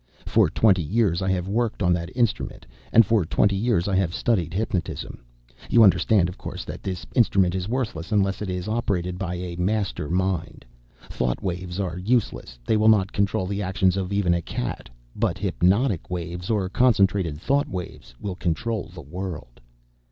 [0.25, 4.15] For twenty years I have worked on that instrument, and for twenty years I have
[4.15, 5.19] studied hypnotism.
[5.69, 9.55] You understand, of course, that this instrument is worthless unless it is operated by a
[9.57, 10.65] master mind.
[11.11, 14.89] Thought waves are useless; they will not control the actions of even a cat.
[15.15, 19.61] But hypnotic waves or concentrated thought waves will control the world."